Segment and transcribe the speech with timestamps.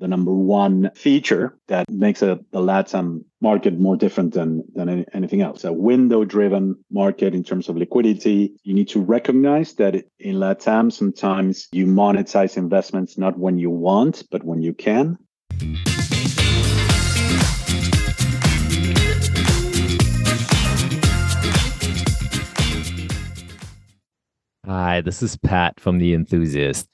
[0.00, 5.04] the number one feature that makes a, the LATAM market more different than, than any,
[5.12, 5.64] anything else.
[5.64, 8.52] A window driven market in terms of liquidity.
[8.62, 14.22] You need to recognize that in LATAM, sometimes you monetize investments not when you want,
[14.30, 15.18] but when you can.
[24.64, 26.88] Hi, this is Pat from The Enthusiast.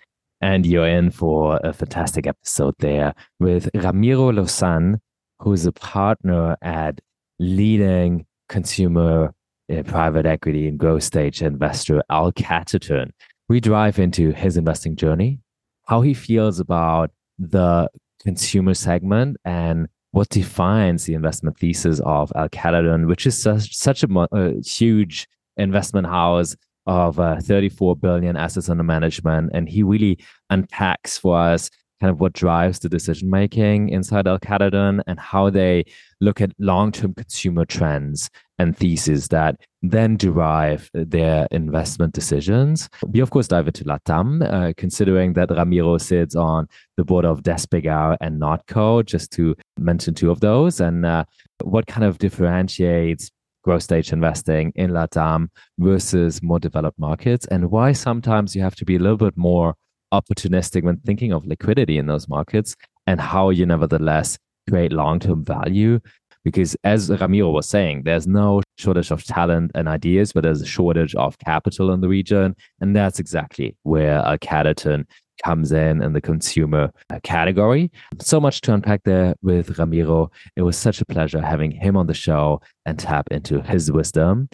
[0.44, 5.00] And you're in for a fantastic episode there with Ramiro Lauzan,
[5.38, 7.00] who's a partner at
[7.38, 9.32] leading consumer
[9.72, 13.08] uh, private equity and growth stage investor L Catterton.
[13.48, 15.40] We drive into his investing journey,
[15.86, 17.88] how he feels about the
[18.22, 24.04] consumer segment, and what defines the investment thesis of L Catterton, which is such, such
[24.04, 25.26] a, a huge
[25.56, 26.54] investment house
[26.86, 29.50] of uh, 34 billion assets under management.
[29.54, 30.18] And he really
[30.50, 31.70] unpacks for us
[32.00, 35.84] kind of what drives the decision making inside L Catterton and how they
[36.20, 42.88] look at long term consumer trends and theses that then derive their investment decisions.
[43.06, 47.42] We, of course, dive into Latam, uh, considering that Ramiro sits on the board of
[47.42, 51.24] Despegar and Notco, just to mention two of those, and uh,
[51.62, 53.30] what kind of differentiates
[53.64, 55.48] growth stage investing in LATAM
[55.78, 59.74] versus more developed markets, and why sometimes you have to be a little bit more
[60.12, 62.76] opportunistic when thinking of liquidity in those markets,
[63.06, 65.98] and how you nevertheless create long term value.
[66.44, 70.66] Because as Ramiro was saying, there's no shortage of talent and ideas, but there's a
[70.66, 72.54] shortage of capital in the region.
[72.80, 75.06] And that's exactly where L Catterton
[75.42, 76.90] comes in in the consumer
[77.22, 77.90] category.
[78.20, 80.30] So much to unpack there with Ramiro.
[80.56, 84.48] It was such a pleasure having him on the show and tap into his wisdom.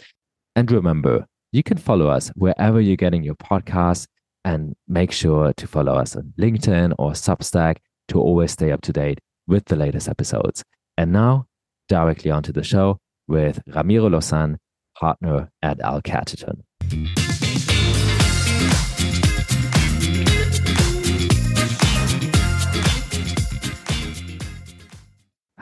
[0.56, 4.06] And remember, you can follow us wherever you're getting your podcasts
[4.44, 7.76] and make sure to follow us on LinkedIn or Substack
[8.08, 10.64] to always stay up to date with the latest episodes.
[10.96, 11.46] And now,
[11.88, 14.56] directly onto the show with Ramiro Lauzan,
[14.98, 16.62] partner at L Catterton.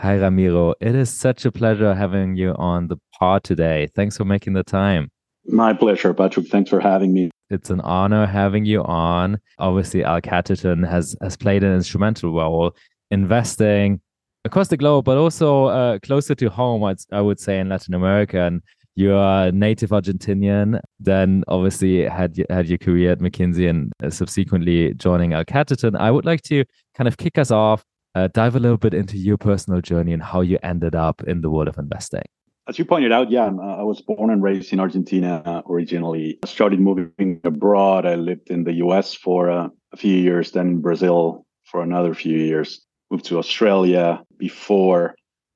[0.01, 0.75] Hi, Ramiro.
[0.81, 3.89] It is such a pleasure having you on the pod today.
[3.97, 5.11] Thanks for making the time.
[5.45, 6.47] My pleasure, Patrick.
[6.47, 7.31] Thanks for having me.
[7.51, 9.41] It's an honor having you on.
[9.59, 12.77] Obviously, L Catterton has, has played an instrumental role
[13.11, 14.01] investing
[14.45, 17.95] across the globe, but also uh, closer to home, I'd, I would say, in Latin
[17.95, 18.41] America.
[18.43, 18.63] And
[18.95, 25.45] you're native Argentinian, then obviously had had your career at McKinsey and subsequently joining L
[25.45, 25.97] Catterton.
[25.97, 26.65] I would like to
[26.95, 30.23] kind of kick us off uh, dive a little bit into your personal journey and
[30.23, 32.25] how you ended up in the world of investing.
[32.69, 36.39] As you pointed out, yeah, I was born and raised in Argentina originally.
[36.43, 38.05] I started moving abroad.
[38.05, 42.37] I lived in the US for uh, a few years, then Brazil for another few
[42.37, 45.15] years, moved to Australia before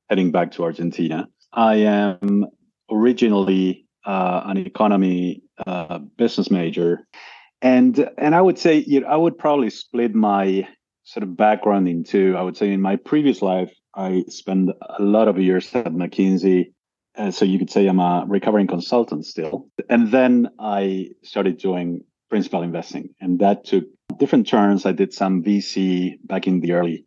[0.09, 1.29] heading back to Argentina.
[1.53, 2.47] I am
[2.91, 7.07] originally uh, an economy uh, business major.
[7.61, 10.67] And and I would say you know, I would probably split my
[11.05, 15.29] sort of background into, I would say in my previous life, I spent a lot
[15.29, 16.73] of years at McKinsey.
[17.15, 19.69] Uh, so you could say I'm a recovering consultant still.
[19.91, 23.85] And then I started doing principal investing, and that took
[24.19, 24.87] different turns.
[24.87, 27.05] I did some VC back in the early,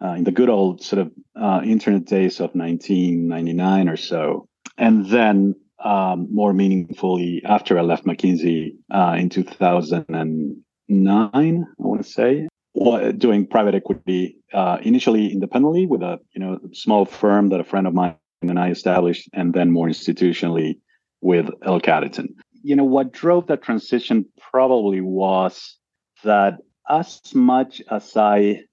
[0.00, 4.46] uh, in the good old sort of uh, internet days of 1999 or so.
[4.78, 12.08] And then um, more meaningfully after I left McKinsey uh, in 2009, I want to
[12.08, 17.64] say, doing private equity uh, initially independently with a you know small firm that a
[17.64, 20.78] friend of mine and I established, and then more institutionally
[21.20, 22.34] with L Catterton.
[22.62, 25.76] You know what drove that transition probably was
[26.24, 26.58] that
[26.88, 28.64] as much as I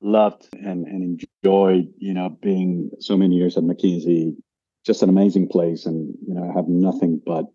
[0.00, 4.34] loved and, and enjoyed, you know, being so many years at McKinsey,
[4.84, 7.46] just an amazing place, and you know, I have nothing but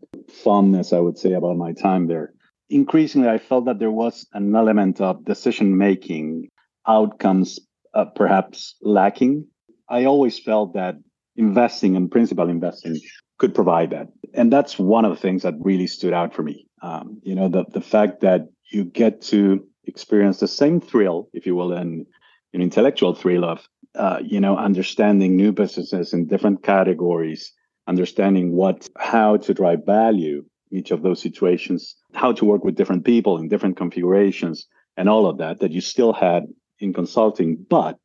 [0.44, 2.34] fondness, I would say, about my time there
[2.70, 6.50] increasingly I felt that there was an element of decision making
[6.88, 7.60] outcomes
[7.94, 9.48] uh, perhaps lacking.
[9.90, 10.96] I always felt that
[11.36, 13.00] investing and principal investing
[13.38, 14.08] could provide that.
[14.34, 16.68] And that's one of the things that really stood out for me.
[16.82, 21.46] Um, you know, the, the fact that you get to experience the same thrill, if
[21.46, 22.06] you will, and
[22.54, 27.54] an intellectual thrill of, uh, you know, understanding new businesses in different categories,
[27.88, 33.06] understanding what, how to drive value each of those situations, how to work with different
[33.06, 34.68] people in different configurations,
[34.98, 36.44] and all of that that you still had
[36.80, 37.98] in consulting, but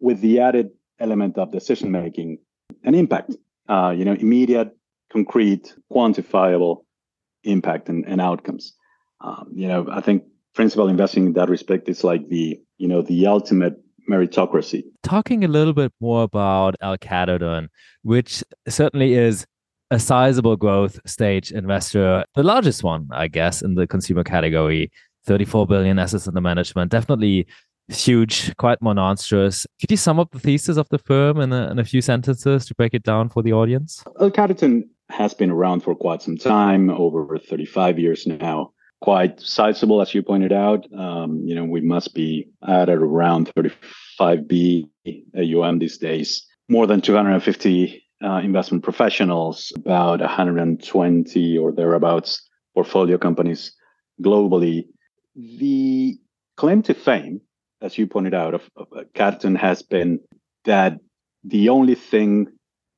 [0.00, 2.38] with the added element of decision making
[2.82, 3.36] and impact.
[3.68, 4.76] Uh, you know, immediate,
[5.12, 6.78] concrete, quantifiable
[7.44, 8.74] impact and, and outcomes.
[9.20, 13.02] Um, you know, I think principal investing in that respect is like the you know
[13.02, 13.74] the ultimate
[14.10, 14.82] meritocracy.
[15.02, 17.68] Talking a little bit more about L Catterton,
[18.02, 19.46] which certainly is
[19.92, 24.90] a sizable growth stage investor, the largest one, I guess, in the consumer category.
[25.26, 26.90] 34 billion assets under management.
[26.90, 27.46] Definitely
[27.88, 29.66] huge, quite monstrous.
[29.80, 32.64] Could you sum up the thesis of the firm in a, in a few sentences
[32.66, 34.02] to break it down for the audience?
[34.18, 38.72] L Catterton has been around for quite some time, over 35 years now.
[39.02, 40.86] Quite sizable, as you pointed out.
[40.96, 44.88] Um, you know, we must be at around 35B
[45.36, 46.46] AUM these days.
[46.68, 53.72] More than 250 uh, investment professionals, about 120 or thereabouts portfolio companies
[54.22, 54.86] globally.
[55.34, 56.18] The
[56.56, 57.40] claim to fame
[57.82, 60.20] as you pointed out, of, of uh, has been
[60.64, 60.98] that
[61.44, 62.46] the only thing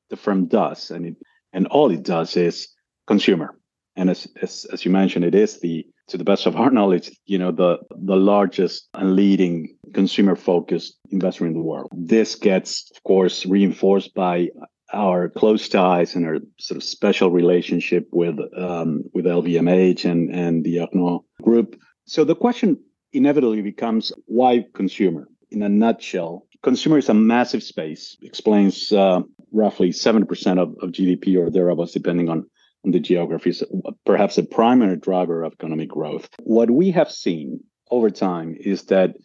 [0.09, 1.15] the firm does, and it,
[1.51, 2.69] and all it does, is
[3.07, 3.57] consumer.
[3.95, 7.11] And as, as as you mentioned, it is the to the best of our knowledge,
[7.25, 11.89] you know, the the largest and leading consumer focused investor in the world.
[11.95, 14.49] This gets, of course, reinforced by
[14.93, 20.63] our close ties and our sort of special relationship with um, with LVMH and and
[20.63, 21.79] the Arnault Group.
[22.05, 22.79] So the question
[23.13, 25.27] inevitably becomes why consumer?
[25.51, 29.21] In a nutshell, consumer is a massive space, explains uh,
[29.51, 30.23] roughly 7%
[30.59, 32.49] of, of GDP or thereabouts, depending on,
[32.83, 33.63] on the geographies,
[34.05, 36.27] perhaps a primary driver of economic growth.
[36.43, 37.61] What we have seen
[37.91, 39.15] over time is that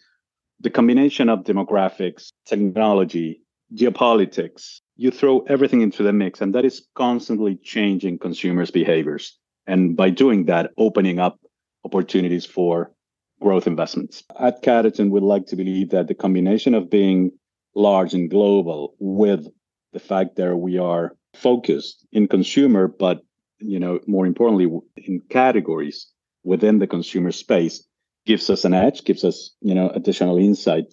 [0.60, 3.40] the combination of demographics, technology,
[3.74, 9.38] geopolitics, you throw everything into the mix, and that is constantly changing consumers' behaviors.
[9.66, 11.40] And by doing that, opening up
[11.86, 12.92] opportunities for
[13.40, 14.22] growth investments.
[14.38, 17.30] At Catterton, we'd like to believe that the combination of being
[17.74, 19.46] large and global with
[19.94, 23.22] the fact that we are focused in consumer, but
[23.58, 26.08] you know, more importantly, in categories
[26.44, 27.82] within the consumer space
[28.26, 30.92] gives us an edge, gives us, you know, additional insight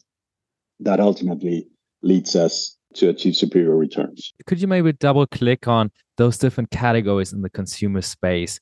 [0.79, 1.67] that ultimately
[2.01, 4.33] leads us to achieve superior returns.
[4.45, 8.59] Could you maybe double click on those different categories in the consumer space,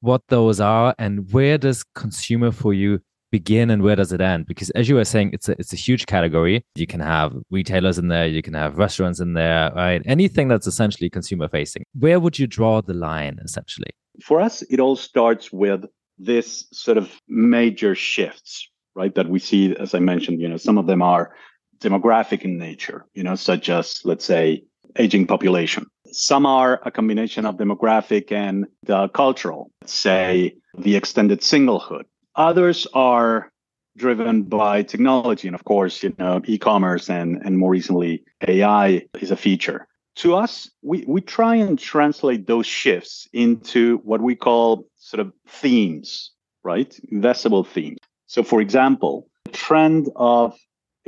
[0.00, 3.00] what those are, and where does consumer for you
[3.30, 4.46] begin and where does it end?
[4.46, 6.64] Because as you were saying, it's a it's a huge category.
[6.74, 10.02] You can have retailers in there, you can have restaurants in there, right?
[10.06, 11.84] Anything that's essentially consumer facing.
[11.94, 13.90] Where would you draw the line essentially?
[14.22, 15.84] For us, it all starts with
[16.18, 19.14] this sort of major shifts, right?
[19.14, 21.32] That we see, as I mentioned, you know, some of them are
[21.80, 24.64] demographic in nature, you know, such as let's say
[24.96, 25.86] aging population.
[26.10, 32.04] Some are a combination of demographic and the cultural, say the extended singlehood,
[32.38, 33.50] Others are
[33.96, 35.48] driven by technology.
[35.48, 39.88] And of course, you know, e-commerce and, and more recently AI is a feature.
[40.16, 45.32] To us, we, we try and translate those shifts into what we call sort of
[45.48, 46.30] themes,
[46.62, 46.96] right?
[47.12, 47.98] Investable themes.
[48.26, 50.56] So for example, the trend of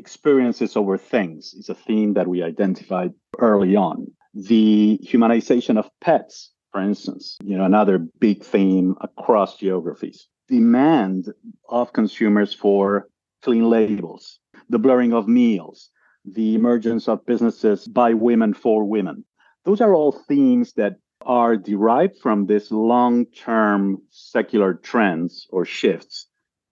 [0.01, 3.99] experiences over things is a theme that we identified early on.
[4.35, 11.33] The humanization of pets, for instance, you know, another big theme across geographies demand
[11.69, 13.09] of consumers for
[13.43, 15.91] clean labels, the blurring of meals,
[16.25, 19.25] the emergence of businesses by women for women.
[19.65, 26.27] Those are all themes that are derived from this long term secular trends or shifts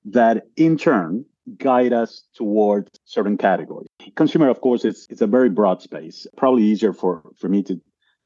[0.06, 1.24] that in turn
[1.56, 3.88] guide us towards certain categories.
[4.16, 6.26] Consumer, of course, it's, it's a very broad space.
[6.36, 7.80] Probably easier for, for me to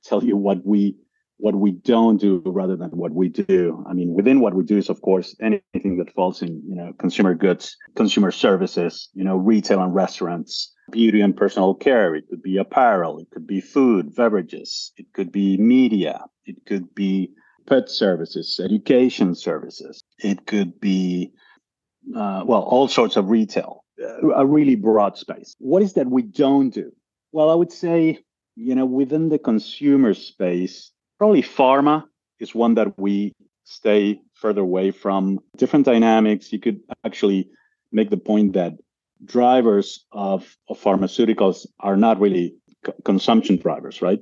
[0.05, 0.97] tell you what we
[1.43, 3.85] what we don't do rather than what we do.
[3.91, 6.93] I mean, within what we do is, of course, anything that falls in, you know,
[7.01, 12.15] consumer goods, consumer services, you know, retail and restaurants, beauty and personal care.
[12.15, 13.19] It could be apparel.
[13.19, 14.93] It could be food, beverages.
[14.97, 16.21] It could be media.
[16.45, 17.33] It could be
[17.67, 20.05] pet services, education services.
[20.19, 21.33] It could be,
[22.17, 25.55] uh, well, all sorts of retail, uh, a really broad space.
[25.59, 26.93] What is that we don't do?
[27.33, 28.19] Well, I would say,
[28.57, 30.93] you know, within the consumer space,
[31.23, 32.03] Probably pharma
[32.41, 33.33] is one that we
[33.63, 35.39] stay further away from.
[35.57, 36.53] Different dynamics.
[36.53, 37.49] You could actually
[37.93, 38.73] make the point that
[39.25, 44.19] drivers of, of pharmaceuticals are not really c- consumption drivers, right?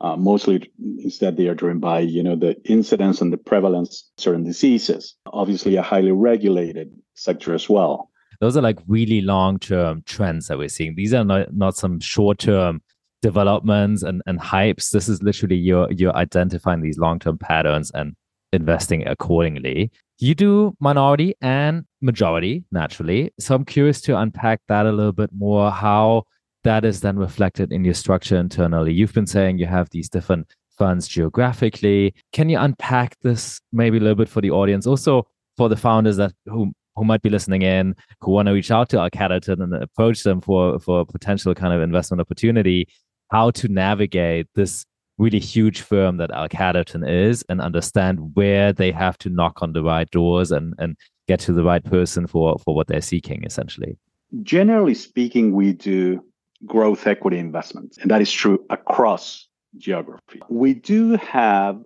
[0.00, 4.22] Uh, mostly instead they are driven by you know the incidence and the prevalence of
[4.22, 8.08] certain diseases obviously a highly regulated sector as well
[8.40, 11.98] those are like really long term trends that we're seeing these are not, not some
[11.98, 12.80] short term
[13.22, 14.90] developments and, and hypes.
[14.90, 18.14] This is literally you're you're identifying these long-term patterns and
[18.52, 19.90] investing accordingly.
[20.18, 23.32] You do minority and majority naturally.
[23.38, 26.24] So I'm curious to unpack that a little bit more, how
[26.68, 28.92] that is then reflected in your structure internally.
[28.92, 32.14] You've been saying you have these different funds geographically.
[32.34, 34.86] Can you unpack this maybe a little bit for the audience?
[34.86, 38.70] Also for the founders that who who might be listening in who want to reach
[38.70, 42.86] out to L Catterton and approach them for for a potential kind of investment opportunity,
[43.30, 44.84] how to navigate this
[45.16, 49.72] really huge firm that L Catterton is and understand where they have to knock on
[49.72, 50.98] the right doors and and
[51.28, 53.96] get to the right person for for what they're seeking essentially.
[54.42, 56.22] Generally speaking, we do
[56.66, 60.40] growth equity investments, and that is true across geography.
[60.48, 61.82] We do have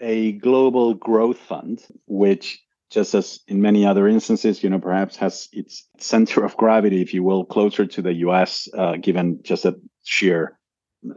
[0.00, 5.48] a global growth fund, which just as in many other instances, you know, perhaps has
[5.52, 9.76] its center of gravity, if you will, closer to the U.S., uh, given just a
[10.02, 10.58] sheer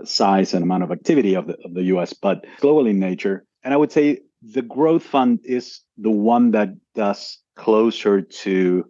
[0.04, 3.46] size and amount of activity of the of the U.S., but global in nature.
[3.64, 8.86] And I would say the growth fund is the one that does closer to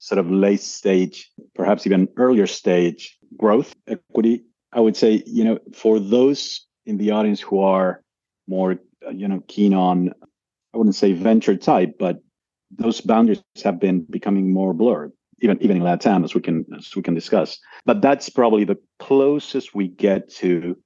[0.00, 4.44] sort of late stage, perhaps even earlier stage growth equity.
[4.72, 8.02] I would say, you know, for those in the audience who are
[8.48, 10.12] more, uh, you know, keen on,
[10.74, 12.18] I wouldn't say venture type, but
[12.70, 16.94] those boundaries have been becoming more blurred, even even in LATAM, as we can as
[16.96, 17.58] we can discuss.
[17.84, 20.76] But that's probably the closest we get to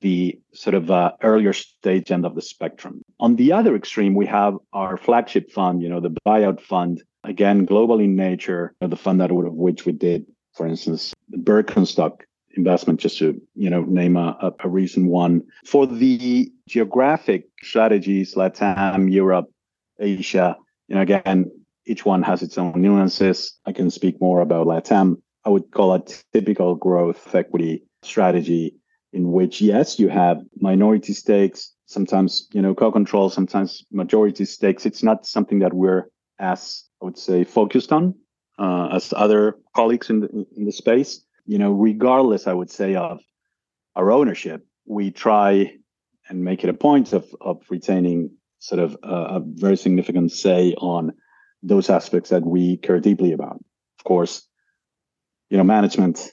[0.00, 3.02] the sort of uh, earlier stage end of the spectrum.
[3.20, 7.64] On the other extreme, we have our flagship fund, you know, the buyout fund, again,
[7.64, 12.20] global in nature, the fund that would, of which we did, for instance, the Birkenstock
[12.54, 15.42] investment, just to, you know, name a, a recent one.
[15.64, 19.50] For the geographic strategies, Latam, Europe,
[19.98, 20.56] Asia,
[20.88, 21.50] you know, again,
[21.86, 23.58] each one has its own nuances.
[23.66, 25.16] I can speak more about Latam.
[25.44, 28.76] I would call a typical growth equity strategy
[29.12, 34.86] in which, yes, you have minority stakes, sometimes, you know, co-control, sometimes majority stakes.
[34.86, 38.14] It's not something that we're as, I would say, focused on
[38.58, 41.24] uh, as other colleagues in the, in the space.
[41.44, 43.20] You know, regardless, I would say, of
[43.94, 45.74] our ownership, we try
[46.28, 50.74] and make it a point of, of retaining sort of a, a very significant say
[50.78, 51.12] on
[51.62, 53.62] those aspects that we care deeply about.
[53.98, 54.46] Of course,
[55.50, 56.30] you know, management,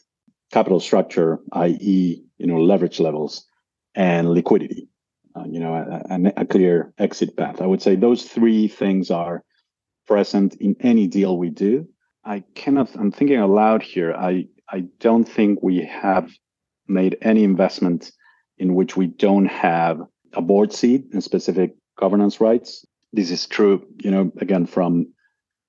[0.51, 3.45] capital structure, i.e., you know, leverage levels
[3.95, 4.89] and liquidity,
[5.35, 7.61] uh, you know, a, a, clear exit path.
[7.61, 9.43] I would say those three things are
[10.07, 11.87] present in any deal we do.
[12.23, 14.13] I cannot, I'm thinking aloud here.
[14.13, 16.31] I, I don't think we have
[16.87, 18.11] made any investment
[18.57, 20.01] in which we don't have
[20.33, 22.85] a board seat and specific governance rights.
[23.13, 25.13] This is true, you know, again, from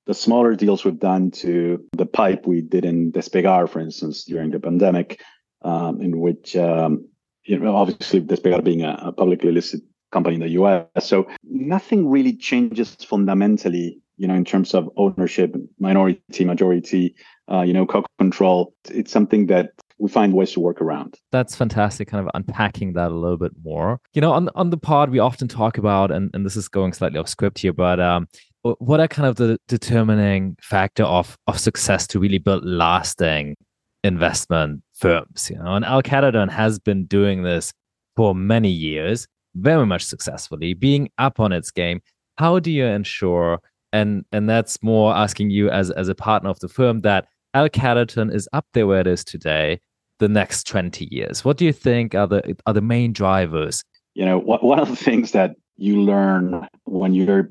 [0.06, 4.50] the smaller deals we've done to the pipe we did in Despegar, for instance, during
[4.50, 5.20] the pandemic,
[5.62, 7.06] um, in which um,
[7.44, 9.80] you know obviously Despegar being a, a, publicly listed
[10.10, 10.86] company in the U.S.
[11.00, 17.14] So nothing really changes fundamentally, you know, in terms of ownership, minority, majority,
[17.50, 18.74] uh, you know, co-control.
[18.90, 21.18] It's something that we find ways to work around.
[21.30, 24.00] That's fantastic, kind of unpacking that a little bit more.
[24.14, 26.94] You know, on on the pod, we often talk about, and, and this is going
[26.94, 28.26] slightly off script here, but um,
[28.62, 33.56] what are kind of the determining factor of of success to really build lasting
[34.04, 35.50] investment firms.
[35.50, 36.02] You know, and L
[36.48, 37.72] has been doing this
[38.16, 42.00] for many years, very much successfully, being up on its game.
[42.38, 43.60] How do you ensure,
[43.92, 47.68] and and that's more asking you as as a partner of the firm, that L
[47.74, 49.80] is up there where it is today,
[50.18, 51.44] the next 20 years?
[51.44, 53.82] What do you think are the are the main drivers?
[54.14, 57.48] You know, one of the things that you learn when you're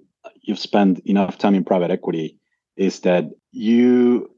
[0.49, 2.37] you've spent enough time in private equity
[2.75, 4.29] is that you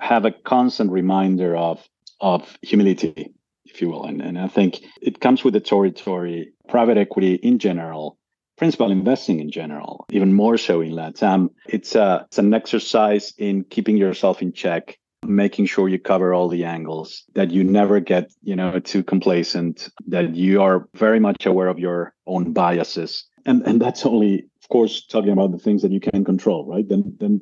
[0.00, 1.80] have a constant reminder of
[2.20, 3.32] of humility,
[3.64, 4.04] if you will.
[4.04, 8.18] And, and I think it comes with the territory, private equity in general,
[8.56, 11.48] principal investing in general, even more so in LATAM.
[11.66, 16.48] It's a it's an exercise in keeping yourself in check, making sure you cover all
[16.48, 21.46] the angles, that you never get, you know, too complacent, that you are very much
[21.46, 23.24] aware of your own biases.
[23.46, 26.88] And and that's only, course, talking about the things that you can control, right?
[26.88, 27.34] Then then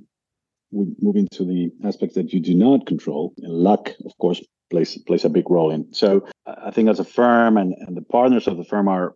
[0.72, 3.32] we move into the aspects that you do not control.
[3.38, 5.92] And luck, of course, plays plays a big role in.
[5.92, 9.14] So I think as a firm and, and the partners of the firm are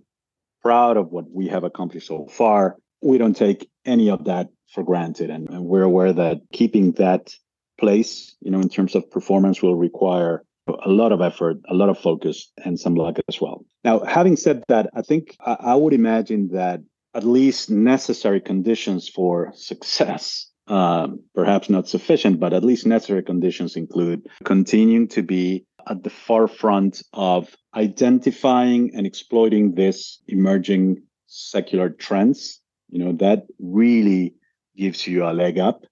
[0.62, 2.76] proud of what we have accomplished so far.
[3.02, 5.30] We don't take any of that for granted.
[5.30, 7.34] And, and we're aware that keeping that
[7.78, 11.90] place, you know, in terms of performance will require a lot of effort, a lot
[11.90, 13.64] of focus, and some luck as well.
[13.84, 16.80] Now, having said that, I think I, I would imagine that
[17.14, 23.76] at least necessary conditions for success um, perhaps not sufficient, but at least necessary conditions
[23.76, 32.60] include continuing to be at the forefront of identifying and exploiting this emerging secular trends.
[32.88, 34.34] You know, that really
[34.76, 35.84] gives you a leg up.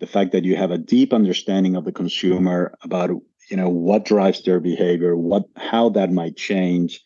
[0.00, 3.10] The fact that you have a deep understanding of the consumer about,
[3.50, 7.02] you know, what drives their behavior, what, how that might change,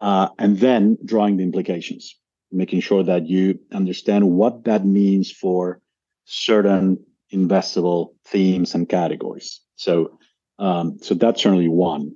[0.00, 2.16] uh, and then drawing the implications,
[2.52, 5.80] making sure that you understand what that means for
[6.24, 6.98] certain
[7.32, 9.60] investable themes and categories.
[9.76, 10.18] So,
[10.58, 12.14] um, so that's certainly one.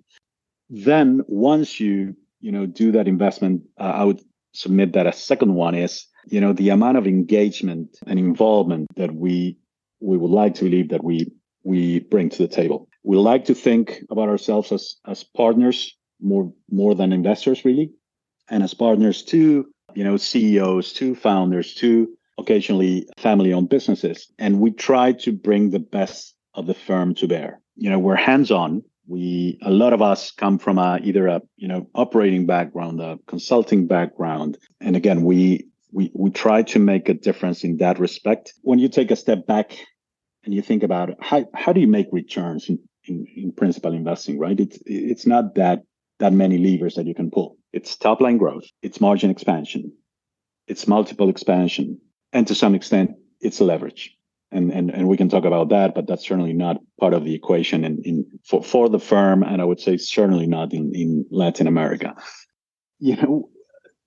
[0.68, 4.20] Then once you you know do that investment, uh, I would
[4.52, 9.14] submit that a second one is you know the amount of engagement and involvement that
[9.14, 9.58] we
[10.00, 11.32] we would like to believe that we
[11.64, 12.88] we bring to the table.
[13.02, 17.92] We like to think about ourselves as as partners more more than investors really,
[18.48, 19.66] and as partners to
[19.96, 25.78] you know CEOs, to founders, to occasionally family-owned businesses, and we try to bring the
[25.78, 27.60] best of the firm to bear.
[27.76, 28.82] You know, we're hands-on.
[29.08, 33.18] We a lot of us come from a, either a you know operating background, a
[33.26, 38.52] consulting background, and again we we we try to make a difference in that respect.
[38.62, 39.78] When you take a step back
[40.44, 44.38] and you think about how how do you make returns in, in, in principal investing,
[44.38, 44.58] right?
[44.58, 45.84] It's it's not that
[46.18, 47.56] that many levers that you can pull.
[47.76, 49.92] It's top line growth, it's margin expansion,
[50.66, 52.00] it's multiple expansion,
[52.32, 54.16] and to some extent, it's leverage.
[54.52, 57.34] And, and and we can talk about that, but that's certainly not part of the
[57.34, 61.26] equation in, in for, for the firm, and I would say certainly not in, in
[61.30, 62.14] Latin America.
[62.98, 63.50] You know,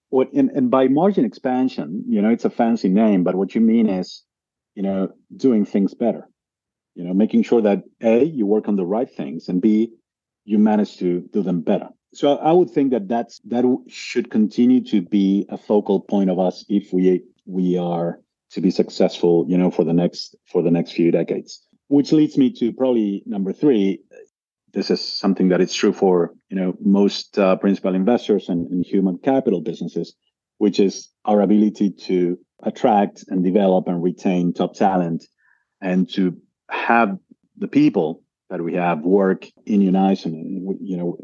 [0.09, 3.61] what and, and by margin expansion, you know, it's a fancy name, but what you
[3.61, 4.23] mean is
[4.79, 6.27] you know, doing things better.
[6.95, 9.91] You know, making sure that A, you work on the right things, and B,
[10.45, 11.89] you manage to do them better.
[12.13, 16.39] So I would think that that's that should continue to be a focal point of
[16.39, 18.19] us if we we are
[18.51, 21.63] to be successful, you know, for the next for the next few decades.
[21.87, 24.01] Which leads me to probably number three.
[24.71, 28.85] This is something that is true for you know most uh, principal investors and, and
[28.85, 30.15] human capital businesses,
[30.57, 35.25] which is our ability to attract and develop and retain top talent
[35.81, 36.37] and to
[36.69, 37.17] have
[37.57, 41.17] the people that we have work in unison you know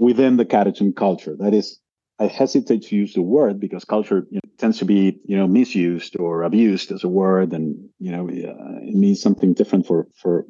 [0.00, 1.36] within the Catterton culture.
[1.38, 1.78] That is
[2.18, 5.46] i hesitate to use the word because culture you know, tends to be you know
[5.46, 10.08] misused or abused as a word and you know uh, it means something different for
[10.20, 10.46] for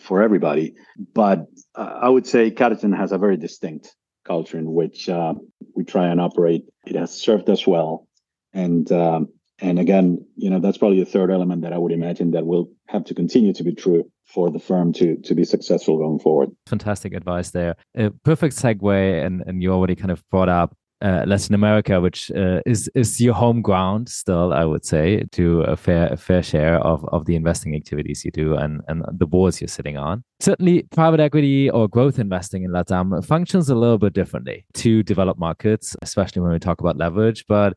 [0.00, 0.74] for everybody.
[1.14, 3.94] But uh, i would say Catterton has a very distinct
[4.24, 5.34] culture in which uh,
[5.76, 6.64] we try and operate.
[6.86, 8.08] It has served us well.
[8.54, 9.28] And um,
[9.60, 12.70] and again, you know, that's probably the third element that I would imagine that will
[12.88, 16.50] have to continue to be true for the firm to to be successful going forward.
[16.66, 17.76] Fantastic advice there.
[17.96, 22.30] A perfect segue, and and you already kind of brought up uh, Latin America, which
[22.32, 26.42] uh, is is your home ground still, I would say, to a fair a fair
[26.42, 30.24] share of, of the investing activities you do and, and the boards you're sitting on.
[30.40, 35.38] Certainly, private equity or growth investing in LATAM functions a little bit differently to developed
[35.38, 37.44] markets, especially when we talk about leverage.
[37.46, 37.74] But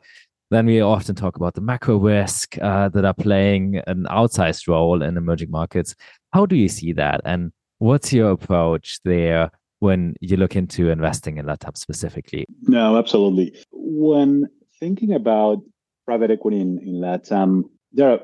[0.50, 5.02] then we often talk about the macro risk uh, that are playing an outsized role
[5.02, 5.96] in emerging markets.
[6.32, 7.22] How do you see that?
[7.26, 12.46] And what's your approach there when you look into investing in LATAM specifically?
[12.64, 13.56] No, absolutely.
[13.72, 14.48] When
[14.80, 15.62] thinking about
[16.06, 18.20] private equity in, in LATAM, there are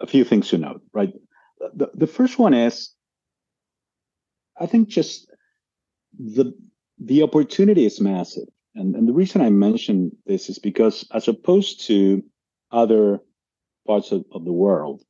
[0.00, 1.12] a few things to note, right?
[1.74, 2.90] The, the first one is,
[4.60, 5.30] I think just
[6.18, 6.52] the
[6.98, 8.48] the opportunity is massive.
[8.74, 12.22] And, and the reason I mention this is because, as opposed to
[12.70, 13.20] other
[13.86, 15.02] parts of, of the world,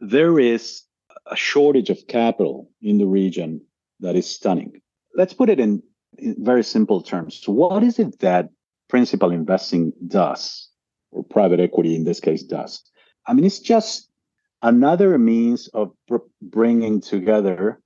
[0.00, 0.82] there is
[1.26, 3.62] a shortage of capital in the region
[4.00, 4.80] that is stunning.
[5.14, 5.82] Let's put it in,
[6.16, 7.42] in very simple terms.
[7.46, 8.50] What is it that
[8.88, 10.68] principal investing does,
[11.10, 12.82] or private equity in this case does?
[13.26, 14.08] I mean, it's just
[14.62, 17.80] another means of br- bringing together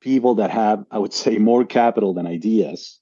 [0.00, 2.98] people that have, I would say, more capital than ideas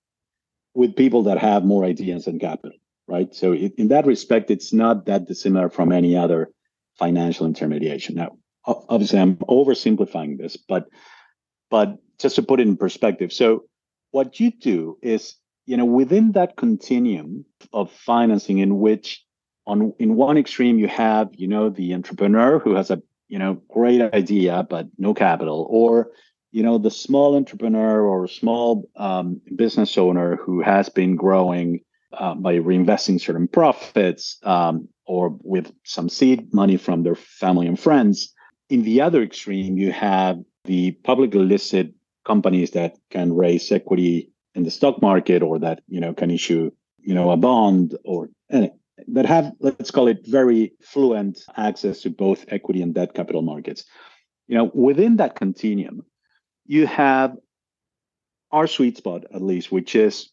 [0.74, 2.78] with people that have more ideas and capital,
[3.08, 3.34] right?
[3.34, 6.50] So it, in that respect, it's not that dissimilar from any other
[6.98, 8.14] financial intermediation.
[8.14, 10.88] Now, obviously, I'm oversimplifying this, but
[11.70, 13.64] but just to put it in perspective, so
[14.10, 19.24] what you do is, you know, within that continuum of financing, in which
[19.66, 23.54] on in one extreme you have, you know, the entrepreneur who has a you know
[23.68, 26.10] great idea but no capital, or
[26.50, 31.80] you know the small entrepreneur or small um, business owner who has been growing
[32.12, 37.78] uh, by reinvesting certain profits um, or with some seed money from their family and
[37.78, 38.34] friends
[38.68, 41.94] in the other extreme you have the publicly listed
[42.26, 46.70] companies that can raise equity in the stock market or that you know can issue
[46.98, 48.76] you know a bond or anything
[49.08, 53.84] that have let's call it very fluent access to both equity and debt capital markets.
[54.46, 56.04] You know within that continuum
[56.70, 57.36] you have
[58.52, 60.30] our sweet spot, at least, which is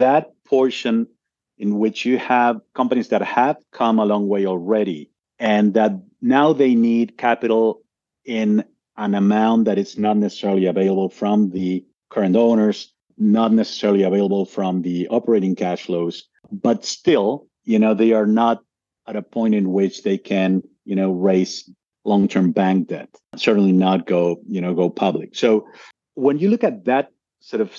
[0.00, 1.06] that portion
[1.58, 6.52] in which you have companies that have come a long way already and that now
[6.52, 7.82] they need capital
[8.24, 8.64] in
[8.96, 14.82] an amount that is not necessarily available from the current owners, not necessarily available from
[14.82, 18.60] the operating cash flows, but still, you know, they are not
[19.06, 21.70] at a point in which they can, you know, raise
[22.04, 23.08] long-term bank debt.
[23.36, 25.34] Certainly not go, you know, go public.
[25.34, 25.66] So
[26.14, 27.76] when you look at that sort of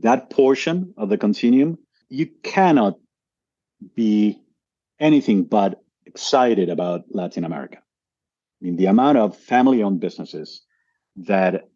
[0.00, 2.98] that portion of the continuum, you cannot
[3.94, 4.40] be
[5.00, 7.78] anything but excited about Latin America.
[7.78, 10.62] I mean, the amount of family-owned businesses
[11.16, 11.68] that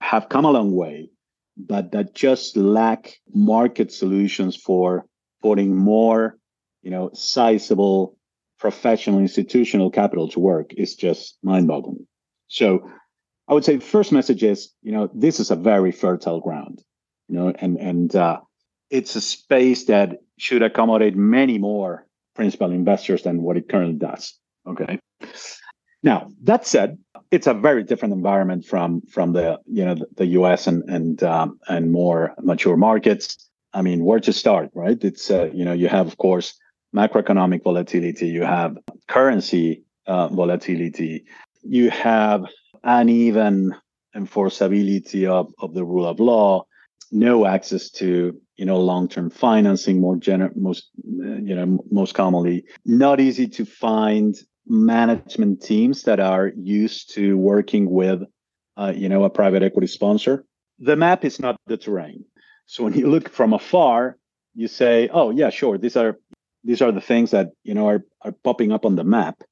[0.00, 1.10] have come a long way,
[1.56, 5.06] but that just lack market solutions for
[5.42, 6.38] putting more,
[6.82, 8.16] you know, sizable
[8.58, 12.06] professional institutional capital to work is just mind-boggling.
[12.48, 12.90] So
[13.48, 16.82] I would say the first message is, you know, this is a very fertile ground,
[17.28, 18.40] you know, and and uh,
[18.90, 24.34] it's a space that should accommodate many more principal investors than what it currently does.
[24.66, 24.98] Okay.
[26.02, 26.98] Now that said,
[27.30, 30.66] it's a very different environment from from the you know the, the U.S.
[30.66, 33.48] and and um, and more mature markets.
[33.72, 35.02] I mean, where to start, right?
[35.02, 36.58] It's uh, you know you have of course
[36.94, 38.76] macroeconomic volatility, you have
[39.08, 41.24] currency uh, volatility,
[41.62, 42.44] you have
[42.84, 43.74] uneven
[44.14, 46.64] enforceability of, of the rule of law,
[47.12, 52.64] no access to you know long-term financing more gener- most you know most commonly.
[52.84, 54.34] Not easy to find
[54.66, 58.22] management teams that are used to working with
[58.76, 60.44] uh, you know a private equity sponsor.
[60.78, 62.24] The map is not the terrain.
[62.66, 64.16] So when you look from afar
[64.56, 66.18] you say oh yeah sure these are
[66.66, 69.42] these are the things that you know are, are popping up on the map.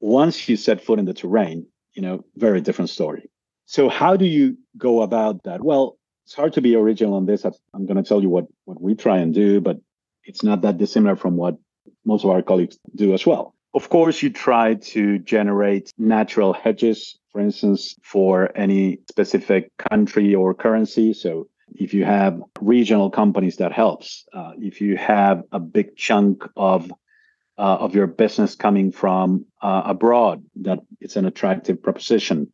[0.00, 3.30] Once you set foot in the terrain you know very different story.
[3.66, 5.62] So how do you go about that?
[5.62, 7.44] Well it's hard to be original on this.
[7.44, 9.78] I'm going to tell you what what we try and do but
[10.24, 11.56] it's not that dissimilar from what
[12.04, 13.54] most of our colleagues do as well.
[13.74, 20.54] Of course you try to generate natural hedges for instance for any specific country or
[20.54, 21.14] currency.
[21.14, 24.24] So if you have regional companies, that helps.
[24.32, 26.90] Uh, if you have a big chunk of
[27.58, 32.50] uh, of your business coming from uh, abroad, that it's an attractive proposition.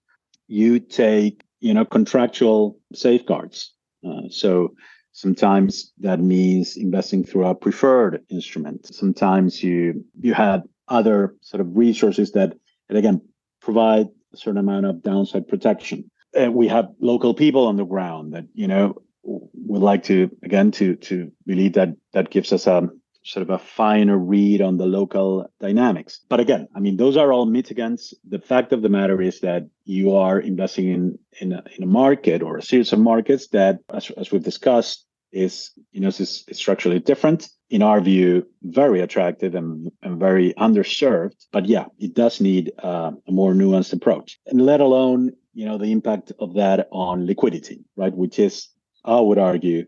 [0.49, 3.73] You take, you know, contractual safeguards.
[4.07, 4.75] Uh, so
[5.13, 8.93] sometimes that means investing through a preferred instrument.
[8.95, 12.55] Sometimes you you have other sort of resources that,
[12.89, 13.21] that again
[13.61, 16.11] provide a certain amount of downside protection.
[16.35, 18.97] And we have local people on the ground that you know
[19.29, 22.89] would like to again to to believe that that gives us a
[23.29, 26.21] sort of a finer read on the local dynamics.
[26.29, 28.15] But again, I mean, those are all mitigants.
[28.27, 31.87] The fact of the matter is that you are investing in in a, in a
[31.87, 36.45] market or a series of markets that, as, as we've discussed, is you know is,
[36.49, 37.49] is structurally different.
[37.71, 41.37] In our view, very attractive and, and very underserved.
[41.53, 45.77] But yeah, it does need uh, a more nuanced approach, and let alone you know
[45.77, 48.15] the impact of that on liquidity, right?
[48.15, 48.69] Which is
[49.09, 49.87] I would argue,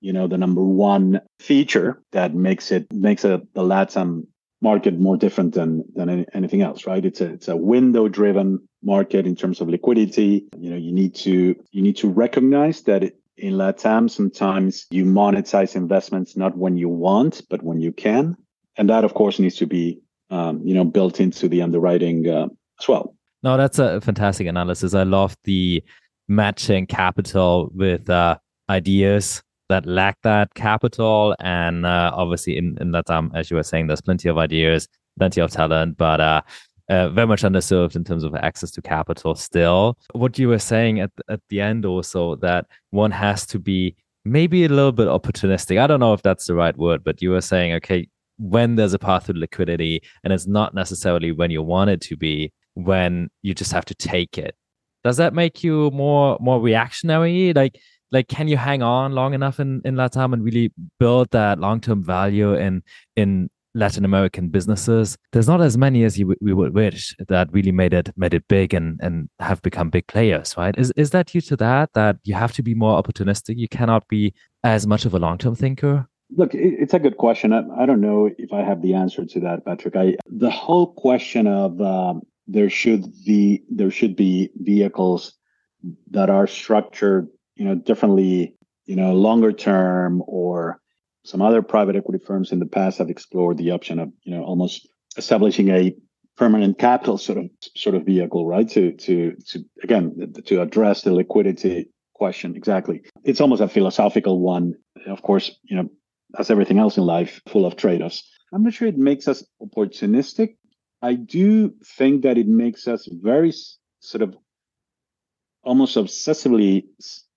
[0.00, 4.26] you know, the number one feature that makes it makes a, the LATAM
[4.62, 7.04] market more different than than anything else, right?
[7.04, 10.44] It's a it's a window driven market in terms of liquidity.
[10.56, 15.04] You know, you need to you need to recognize that it, in LATAM sometimes you
[15.04, 18.36] monetize investments not when you want but when you can,
[18.76, 22.46] and that of course needs to be um, you know built into the underwriting uh,
[22.78, 23.16] as well.
[23.42, 24.94] No, that's a fantastic analysis.
[24.94, 25.82] I love the
[26.28, 28.38] matching capital with uh,
[28.70, 31.34] ideas that lack that capital.
[31.40, 35.40] And uh, obviously, in, in Latam, as you were saying, there's plenty of ideas, plenty
[35.40, 36.42] of talent, but uh,
[36.88, 39.96] uh, very much underserved in terms of access to capital still.
[40.12, 44.64] What you were saying at, at the end also that one has to be maybe
[44.64, 45.80] a little bit opportunistic.
[45.80, 48.94] I don't know if that's the right word, but you were saying, okay, when there's
[48.94, 53.30] a path to liquidity and it's not necessarily when you want it to be, when
[53.42, 54.54] you just have to take it.
[55.04, 57.52] Does that make you more more reactionary?
[57.54, 57.80] Like
[58.12, 62.02] like can you hang on long enough in in latam and really build that long-term
[62.02, 62.82] value in
[63.16, 67.72] in latin american businesses there's not as many as you we would wish that really
[67.72, 71.26] made it made it big and and have become big players right is is that
[71.28, 75.04] due to that that you have to be more opportunistic you cannot be as much
[75.04, 77.52] of a long-term thinker Look, it's a good question.
[77.52, 79.96] I, I, don't know if I have the answer to that, Patrick.
[79.96, 85.34] I the whole question of um, there should be there should be vehicles
[86.12, 87.28] that are structured
[87.60, 90.80] you know, differently, you know, longer term or
[91.26, 94.42] some other private equity firms in the past have explored the option of, you know,
[94.42, 95.94] almost establishing a
[96.38, 98.66] permanent capital sort of sort of vehicle, right?
[98.70, 102.56] To to to again to address the liquidity question.
[102.56, 103.02] Exactly.
[103.24, 104.72] It's almost a philosophical one.
[105.06, 105.90] Of course, you know,
[106.38, 108.26] as everything else in life, full of trade-offs.
[108.54, 110.56] I'm not sure it makes us opportunistic.
[111.02, 113.52] I do think that it makes us very
[114.00, 114.34] sort of
[115.62, 116.84] almost obsessively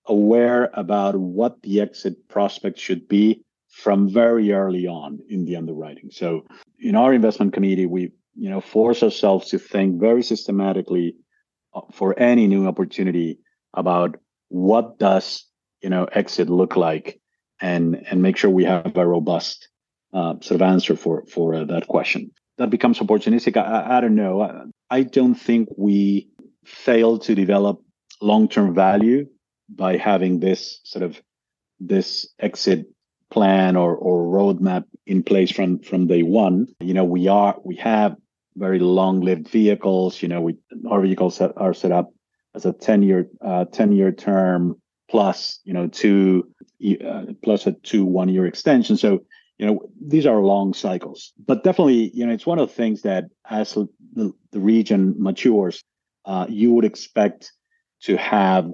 [0.06, 6.10] aware about what the exit prospect should be from very early on in the underwriting.
[6.12, 6.44] So
[6.78, 11.16] in our investment committee, we you know, force ourselves to think very systematically
[11.72, 13.38] uh, for any new opportunity
[13.72, 14.16] about
[14.48, 15.44] what does
[15.80, 17.20] you know exit look like,
[17.60, 19.68] and and make sure we have a robust
[20.12, 22.30] uh, sort of answer for for uh, that question.
[22.58, 23.56] That becomes opportunistic.
[23.56, 24.42] I, I don't know.
[24.42, 26.28] I, I don't think we
[26.64, 27.82] fail to develop
[28.20, 29.26] long term value
[29.68, 31.20] by having this sort of
[31.80, 32.86] this exit
[33.30, 36.68] plan or, or roadmap in place from from day one.
[36.80, 38.16] You know, we are we have
[38.56, 40.22] very long lived vehicles.
[40.22, 40.56] You know, we
[40.88, 42.12] our vehicles are set up
[42.54, 46.48] as a ten year uh, ten year term plus you know two
[47.06, 48.96] uh, plus a two one year extension.
[48.96, 49.24] So
[49.58, 53.02] you know these are long cycles, but definitely you know it's one of the things
[53.02, 55.82] that as the, the region matures,
[56.24, 57.52] uh, you would expect
[58.02, 58.70] to have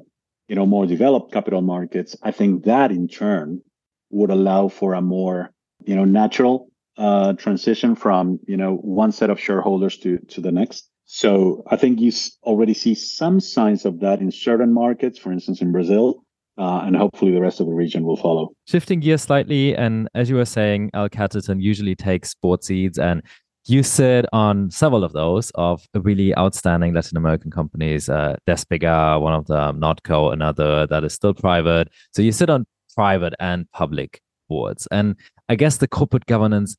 [0.51, 2.17] you know more developed capital markets.
[2.23, 3.63] I think that in turn
[4.11, 5.51] would allow for a more
[5.87, 10.51] you know natural uh, transition from you know one set of shareholders to to the
[10.51, 10.91] next.
[11.07, 15.61] So I think you already see some signs of that in certain markets, for instance,
[15.61, 16.25] in Brazil,
[16.59, 18.51] uh, and hopefully the rest of the region will follow.
[18.67, 23.23] Shifting gears slightly, and as you were saying, L Catterton usually takes sports seeds, and
[23.67, 28.09] you sit on several of those of really outstanding Latin American companies.
[28.09, 31.89] Uh, Despegar, one of them, Notco, another that is still private.
[32.13, 34.89] So you sit on private and public boards.
[34.91, 35.17] And
[35.49, 36.77] I guess the corporate governance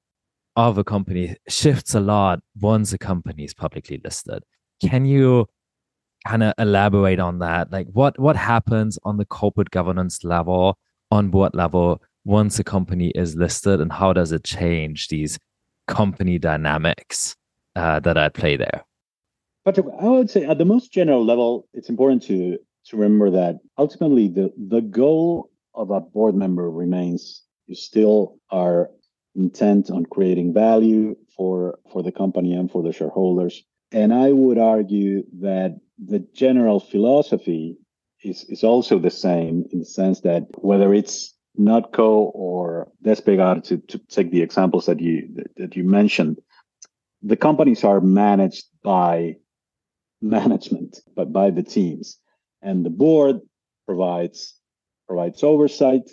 [0.56, 4.44] of a company shifts a lot once a company is publicly listed.
[4.82, 5.48] Can you
[6.28, 7.72] kind of elaborate on that?
[7.72, 10.78] Like what what happens on the corporate governance level,
[11.10, 15.40] on board level, once a company is listed, and how does it change these
[15.92, 17.36] company dynamics
[17.76, 18.84] uh, that I play there?
[19.66, 23.60] Patrick, I would say at the most general level, it's important to to remember that
[23.78, 28.90] ultimately the the goal of a board member remains you still are
[29.36, 34.58] intent on creating value for for the company and for the shareholders and i would
[34.58, 37.78] argue that the general philosophy
[38.24, 43.78] is is also the same in the sense that whether it's Notco or Despegar to,
[43.78, 46.38] to take the examples that you that you mentioned
[47.24, 49.36] the companies are managed by
[50.22, 52.18] management but by the teams
[52.62, 53.40] and the board
[53.86, 54.56] provides
[55.08, 56.10] provides oversight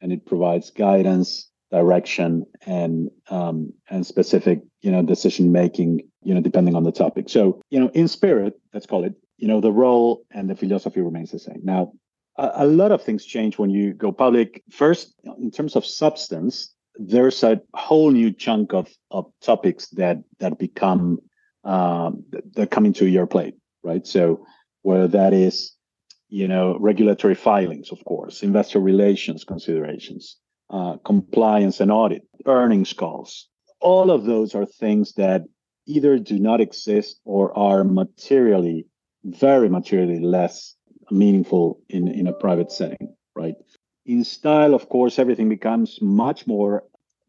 [0.00, 6.40] and it provides guidance, direction, and um, and specific you know decision making you know
[6.40, 7.28] depending on the topic.
[7.28, 11.00] So you know in spirit, let's call it you know the role and the philosophy
[11.00, 11.60] remains the same.
[11.62, 11.92] Now
[12.40, 14.62] a, lot of things change when you go public.
[14.70, 20.58] First, in terms of substance, there's a whole new chunk of of topics that that
[20.58, 21.18] become
[21.64, 22.24] um,
[22.54, 24.06] that come into your plate, right?
[24.06, 24.46] So
[24.82, 25.76] whether that is
[26.30, 30.36] you know, regulatory filings, of course, investor relations considerations,
[30.70, 33.48] uh, compliance and audit, earnings calls.
[33.80, 35.42] All of those are things that
[35.86, 38.86] either do not exist or are materially,
[39.24, 40.76] very materially less
[41.10, 43.54] meaningful in, in a private setting, right?
[44.06, 46.84] In style, of course, everything becomes much more,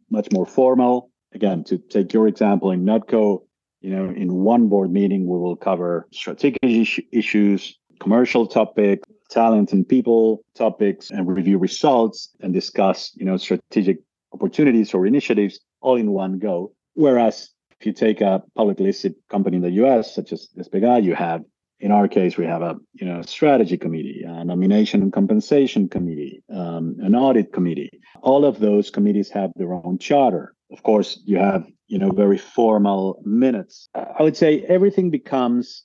[0.10, 1.12] much more formal.
[1.34, 3.44] Again, to take your example in Notco,
[3.82, 9.88] you know, in one board meeting, we will cover strategic issues, commercial topic, talent and
[9.88, 13.98] people topics, and review results and discuss, you know, strategic
[14.34, 16.72] opportunities or initiatives all in one go.
[16.94, 21.16] Whereas if you take a public listed company in the US, such as Despegar, you
[21.16, 21.44] have
[21.82, 26.44] in our case, we have a you know strategy committee, a nomination and compensation committee,
[26.54, 27.90] um, an audit committee.
[28.22, 30.54] All of those committees have their own charter.
[30.72, 33.90] Of course, you have you know very formal minutes.
[33.96, 35.84] I would say everything becomes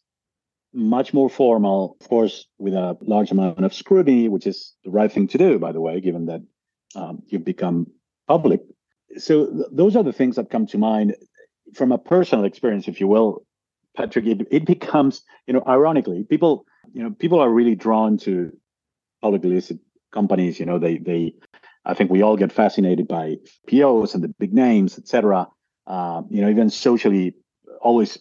[0.75, 5.11] much more formal, of course, with a large amount of scrutiny, which is the right
[5.11, 6.43] thing to do, by the way, given that
[6.95, 7.87] um, you've become
[8.29, 8.61] public.
[9.17, 11.17] So th- those are the things that come to mind
[11.75, 13.46] from a personal experience, if you will,
[13.97, 14.27] Patrick.
[14.27, 18.53] It, it becomes, you know, ironically, people, you know, people are really drawn to
[19.23, 19.79] publicly listed
[20.13, 20.61] companies.
[20.61, 21.35] You know, they they,
[21.85, 25.49] I think we all get fascinated by POs and the big names, etc.
[25.87, 27.35] Uh, you know, even socially,
[27.81, 28.19] always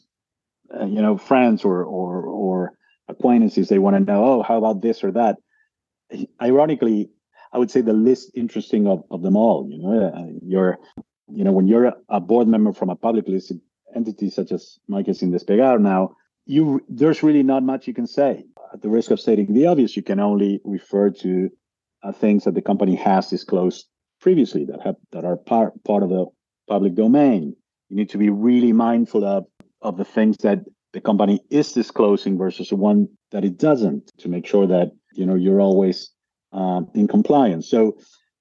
[0.74, 4.82] uh, you know friends or or or acquaintances they want to know oh how about
[4.82, 5.38] this or that
[6.42, 7.10] ironically
[7.54, 10.78] i would say the least interesting of, of them all you know uh, you're
[11.32, 13.60] you know when you're a board member from a public listed
[13.96, 18.46] entity such as Mike in Despegar now you there's really not much you can say.
[18.74, 21.50] At the risk of stating the obvious you can only refer to
[22.04, 23.86] uh, things that the company has disclosed
[24.22, 26.26] previously that have that are part part of the
[26.68, 27.56] public domain.
[27.90, 29.46] You need to be really mindful of
[29.82, 30.60] of the things that
[30.94, 35.26] the company is disclosing versus the one that it doesn't to make sure that you
[35.26, 36.12] know you're always
[36.52, 37.70] um, in compliance.
[37.70, 37.98] So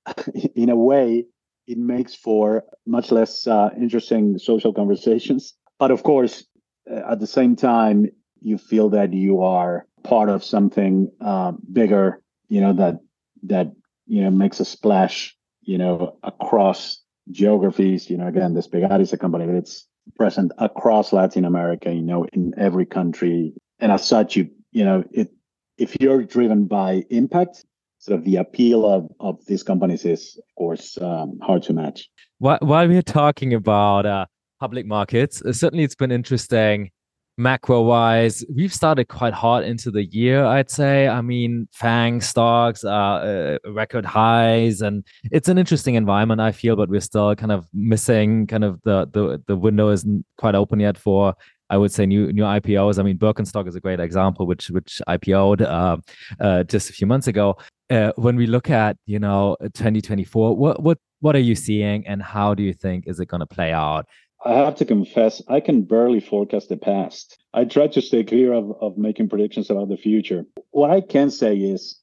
[0.55, 1.27] in a way
[1.67, 6.45] it makes for much less uh, interesting social conversations But of course,
[6.91, 8.07] uh, at the same time,
[8.41, 13.01] you feel that you are part of something uh, bigger, you know, that
[13.45, 13.73] that
[14.07, 18.11] you know makes a splash, you know, across geographies.
[18.11, 22.27] You know, again, Despegar is a company that it's present across Latin America, you know,
[22.33, 23.55] in every country.
[23.81, 25.33] And as such, you you know, it
[25.79, 27.65] if you're driven by impact,
[28.05, 32.11] sort of the appeal of, of these companies is, of course, um, hard to match.
[32.39, 34.27] While, while we're talking about uh,
[34.61, 36.91] public markets, uh, certainly it's been interesting
[37.37, 41.09] macro wise, we've started quite hot into the year, I'd say.
[41.09, 46.77] I mean, FANG stocks are uh, record highs, and it's an interesting environment, I feel,
[46.77, 50.79] but we're still kind of missing kind of the the the window isn't quite open
[50.79, 51.35] yet for
[51.71, 52.99] I would say new new IPOs.
[52.99, 55.97] I mean, Birkenstock is a great example, which which IPO'd uh,
[56.41, 57.57] uh, just a few months ago.
[57.91, 62.23] Uh, when we look at you know 2024, what what what are you seeing, and
[62.23, 64.07] how do you think is it going to play out?
[64.45, 67.39] I have to confess, I can barely forecast the past.
[67.55, 70.45] I try to stay clear of, of making predictions about the future.
[70.71, 71.99] What I can say is,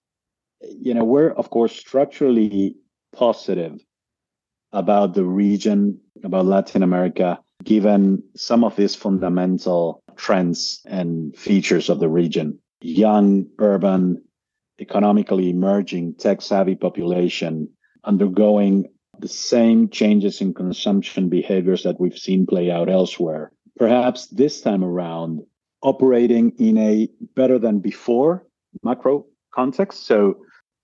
[0.61, 2.75] you know, we're of course structurally
[3.15, 3.79] positive
[4.71, 11.99] about the region, about Latin America, given some of these fundamental trends and features of
[11.99, 12.59] the region.
[12.81, 14.23] Young, urban,
[14.79, 17.69] economically emerging, tech savvy population
[18.03, 23.51] undergoing the same changes in consumption behaviors that we've seen play out elsewhere.
[23.77, 25.41] Perhaps this time around,
[25.83, 28.45] operating in a better than before
[28.83, 30.05] macro context.
[30.05, 30.37] So,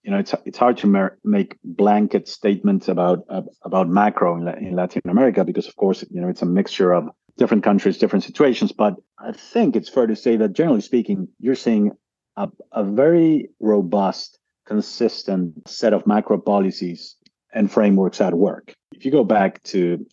[0.07, 4.47] you know, it's it's hard to mer- make blanket statements about uh, about macro in,
[4.65, 8.23] in Latin America because, of course, you know, it's a mixture of different countries, different
[8.23, 8.71] situations.
[8.71, 11.91] But I think it's fair to say that, generally speaking, you're seeing
[12.37, 17.17] a, a very robust, consistent set of macro policies
[17.53, 18.73] and frameworks at work.
[18.93, 20.05] If you go back to,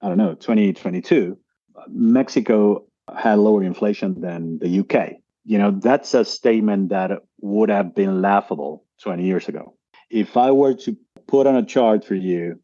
[0.00, 1.36] I don't know, 2022,
[1.88, 5.14] Mexico had lower inflation than the UK.
[5.44, 7.10] You know, that's a statement that
[7.40, 9.74] would have been laughable 20 years ago.
[10.10, 12.60] If I were to put on a chart for you,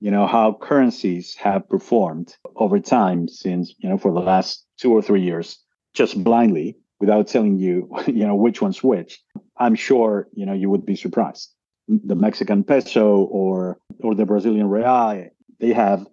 [0.00, 4.92] you know, how currencies have performed over time since, you know, for the last two
[4.92, 5.58] or three years,
[5.94, 9.20] just blindly without telling you, you know, which one's which,
[9.56, 11.50] I'm sure, you know, you would be surprised
[11.88, 15.26] the Mexican peso or or the Brazilian real,
[15.58, 16.06] they have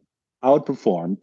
[0.43, 1.17] outperformed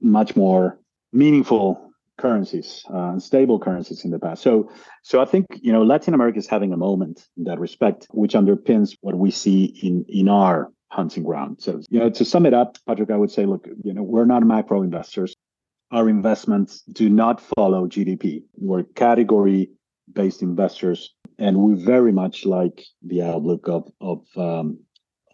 [0.00, 0.80] much more
[1.12, 1.89] meaningful
[2.20, 4.42] currencies, uh, stable currencies in the past.
[4.42, 4.70] So,
[5.02, 8.34] so I think you know Latin America is having a moment in that respect, which
[8.34, 11.58] underpins what we see in in our hunting ground.
[11.60, 14.24] So, you know, to sum it up, Patrick, I would say, look, you know, we're
[14.24, 15.36] not macro investors.
[15.92, 18.42] Our investments do not follow GDP.
[18.56, 19.70] We're category
[20.12, 24.78] based investors and we very much like the outlook of of um,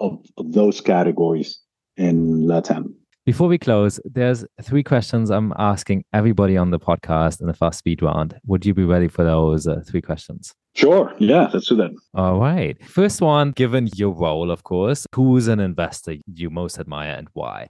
[0.00, 1.60] of, of those categories
[1.96, 2.94] in Latam.
[3.26, 7.80] Before we close, there's three questions I'm asking everybody on the podcast in the fast
[7.80, 8.38] speed round.
[8.46, 10.54] Would you be ready for those uh, three questions?
[10.76, 11.12] Sure.
[11.18, 11.90] Yeah, let's do that.
[12.14, 12.80] All right.
[12.86, 17.66] First one, given your role, of course, who's an investor you most admire and why?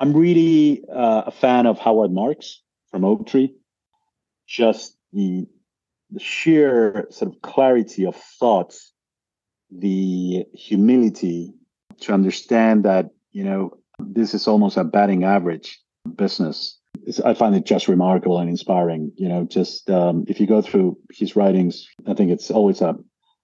[0.00, 3.50] I'm really uh, a fan of Howard Marks from Oaktree.
[4.48, 5.46] Just the
[6.10, 8.74] the sheer sort of clarity of thought,
[9.70, 11.54] the humility
[12.00, 15.78] to understand that, you know, this is almost a batting average
[16.16, 16.78] business.
[17.06, 19.12] It's, I find it just remarkable and inspiring.
[19.16, 22.96] You know, just um, if you go through his writings, I think it's always a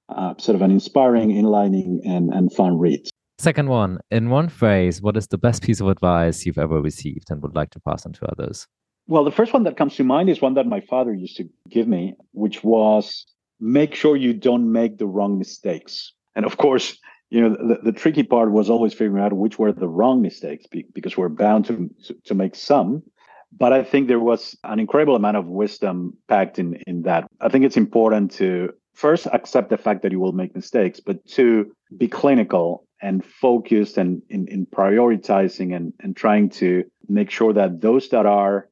[0.08, 3.08] uh, sort of an inspiring, enlightening, and, and fun read.
[3.38, 7.30] Second one, in one phrase, what is the best piece of advice you've ever received
[7.30, 8.66] and would like to pass on to others?
[9.06, 11.48] Well, the first one that comes to mind is one that my father used to
[11.68, 13.26] give me, which was
[13.60, 16.12] make sure you don't make the wrong mistakes.
[16.36, 16.98] And of course,
[17.34, 20.66] you know, the, the tricky part was always figuring out which were the wrong mistakes
[20.92, 21.90] because we're bound to,
[22.26, 23.02] to make some.
[23.50, 27.26] But I think there was an incredible amount of wisdom packed in, in that.
[27.40, 31.26] I think it's important to first accept the fact that you will make mistakes, but
[31.30, 37.52] to be clinical and focused and in, in prioritizing and, and trying to make sure
[37.52, 38.68] that those that are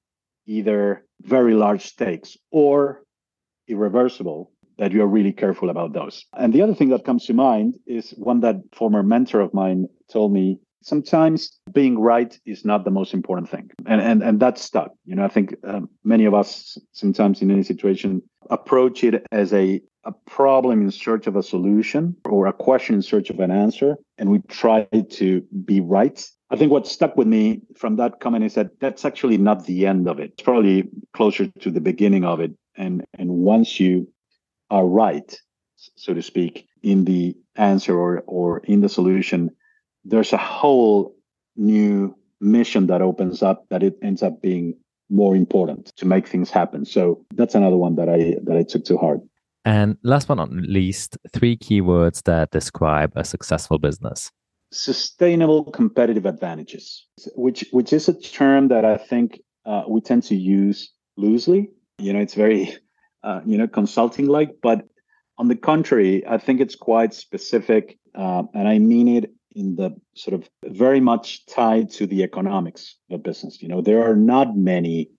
[0.46, 3.02] either very large stakes or
[3.67, 4.52] irreversible
[4.83, 6.26] that you're really careful about those.
[6.37, 9.87] And the other thing that comes to mind is one that former mentor of mine
[10.10, 14.60] told me sometimes being right is not the most important thing and and and that's
[14.60, 18.20] stuck you know i think um, many of us sometimes in any situation
[18.50, 23.02] approach it as a a problem in search of a solution or a question in
[23.02, 26.18] search of an answer and we try to be right
[26.52, 29.87] I think what stuck with me from that comment is that that's actually not the
[29.87, 30.33] end of it.
[30.33, 32.52] It's probably closer to the beginning of it.
[32.76, 34.06] And and once you
[34.73, 35.38] are right,
[35.77, 39.50] so to speak, in the answer or or in the solution,
[40.04, 41.14] there's a whole
[41.56, 44.75] new mission that opens up that it ends up being
[45.10, 46.85] more important to make things happen.
[46.85, 49.20] So that's another one that I that I took to heart.
[49.64, 54.33] And last but not least, three keywords that describe a successful business.
[54.73, 57.06] Sustainable competitive advantages,
[57.37, 61.68] which which is a term that I think uh, we tend to use loosely.
[61.98, 62.75] You know, it's very
[63.23, 64.87] uh, you know consulting like, but
[65.38, 69.94] on the contrary, I think it's quite specific, uh, and I mean it in the
[70.14, 73.60] sort of very much tied to the economics of business.
[73.60, 75.10] You know, there are not many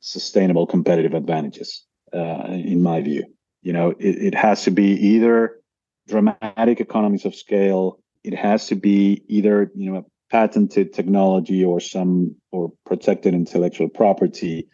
[0.00, 3.24] sustainable competitive advantages, uh, in my view.
[3.62, 5.60] You know, it, it has to be either
[6.08, 8.00] dramatic economies of scale.
[8.24, 14.68] It has to be either you know patented technology or some or protected intellectual property.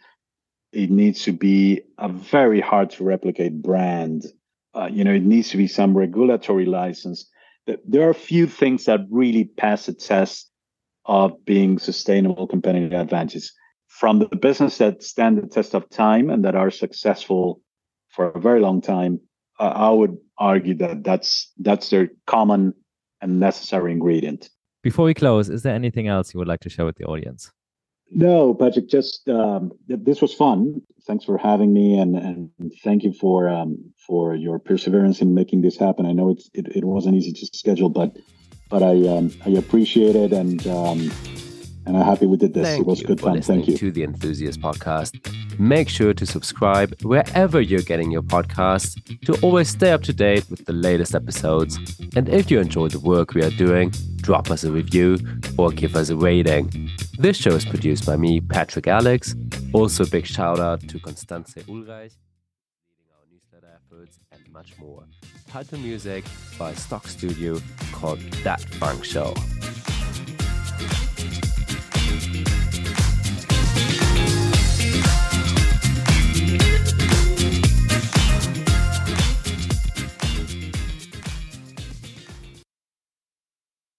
[0.71, 4.25] It needs to be a very hard to replicate brand.
[4.73, 7.29] Uh, you know, it needs to be some regulatory license
[7.87, 10.49] there are a few things that really pass the test
[11.05, 13.53] of being sustainable competitive advantages
[13.87, 17.61] from the business that stand the test of time and that are successful
[18.09, 19.19] for a very long time.
[19.59, 22.73] Uh, I would argue that that's that's their common
[23.21, 24.49] and necessary ingredient.
[24.83, 27.51] Before we close, is there anything else you would like to share with the audience?
[28.11, 28.87] No, Patrick.
[28.87, 30.81] Just um, this was fun.
[31.05, 32.51] Thanks for having me, and and
[32.83, 36.05] thank you for um, for your perseverance in making this happen.
[36.05, 38.17] I know it's it, it wasn't easy to schedule, but
[38.69, 41.11] but I um, I appreciate it, and um,
[41.87, 42.67] and I'm happy we did this.
[42.67, 43.41] Thank it was good fun.
[43.41, 45.17] Thank you to the Enthusiast Podcast.
[45.57, 48.93] Make sure to subscribe wherever you're getting your podcasts
[49.25, 51.77] to always stay up to date with the latest episodes.
[52.15, 55.17] And if you enjoy the work we are doing, drop us a review
[55.57, 56.89] or give us a rating.
[57.19, 59.33] This show is produced by me, Patrick Alex.
[59.71, 62.11] Also, a big shout out to Constance Ulreich,
[62.91, 65.05] leading our newsletter efforts, and much more.
[65.47, 66.25] Title music
[66.59, 67.61] by Stock Studio
[67.93, 69.33] called That Funk Show.